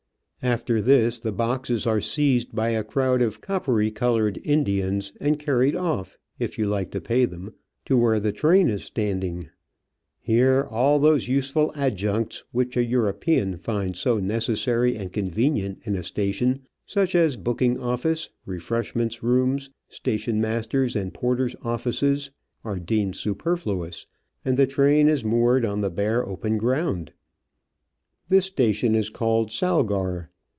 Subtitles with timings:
[0.43, 5.75] After this the boxes are seized by a crowd of coppery coloured Indians and carried
[5.75, 7.53] off, if you like to pay them,
[7.85, 9.49] to where the train is standing.
[10.19, 16.01] Here all those useful adjuncts which a European finds so necessary and convenient in a
[16.01, 22.31] station, such as booking office, refreshment rooms, stationmaster's and porters' offices,
[22.63, 24.07] are deemed superfluous,
[24.43, 27.11] and the train is moored on the bare open ground.
[28.29, 30.29] This station is called Salgar.